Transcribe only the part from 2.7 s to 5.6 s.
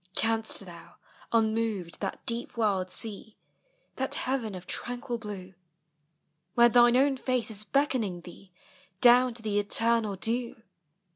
see, That heaven of tranquil blue,